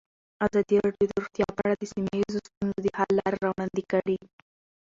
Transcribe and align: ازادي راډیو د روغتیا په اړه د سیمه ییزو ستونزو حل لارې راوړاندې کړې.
ازادي 0.45 0.77
راډیو 0.85 1.07
د 1.09 1.13
روغتیا 1.21 1.47
په 1.55 1.61
اړه 1.65 1.75
د 1.77 1.83
سیمه 1.93 2.13
ییزو 2.19 2.39
ستونزو 2.47 2.89
حل 2.97 3.11
لارې 3.19 3.37
راوړاندې 3.45 3.83
کړې. 3.91 4.17